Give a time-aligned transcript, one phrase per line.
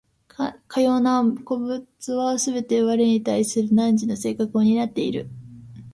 [0.67, 1.85] かような個物
[2.17, 5.29] はすべて我に対する汝の性格を担っている。